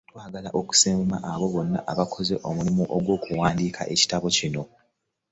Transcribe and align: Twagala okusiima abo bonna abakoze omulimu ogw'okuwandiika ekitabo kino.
Twagala 0.09 0.49
okusiima 0.59 1.17
abo 1.31 1.45
bonna 1.53 1.79
abakoze 1.91 2.35
omulimu 2.47 2.83
ogw'okuwandiika 2.95 3.81
ekitabo 3.93 4.27
kino. 4.37 4.63